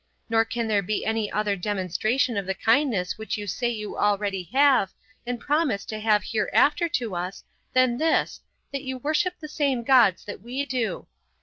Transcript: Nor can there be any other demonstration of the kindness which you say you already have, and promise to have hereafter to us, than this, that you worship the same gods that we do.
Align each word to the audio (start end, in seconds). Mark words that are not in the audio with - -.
Nor 0.29 0.45
can 0.45 0.67
there 0.67 0.81
be 0.81 1.05
any 1.05 1.31
other 1.31 1.55
demonstration 1.55 2.35
of 2.35 2.47
the 2.47 2.55
kindness 2.55 3.19
which 3.19 3.37
you 3.37 3.45
say 3.45 3.69
you 3.69 3.99
already 3.99 4.49
have, 4.51 4.89
and 5.27 5.39
promise 5.39 5.85
to 5.85 5.99
have 5.99 6.23
hereafter 6.25 6.89
to 6.89 7.15
us, 7.15 7.43
than 7.73 7.99
this, 7.99 8.41
that 8.71 8.81
you 8.81 8.97
worship 8.97 9.35
the 9.39 9.47
same 9.47 9.83
gods 9.83 10.25
that 10.25 10.41
we 10.41 10.65
do. 10.65 11.05